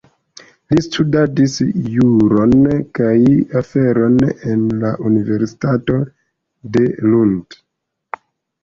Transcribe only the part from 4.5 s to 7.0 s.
en la universitato de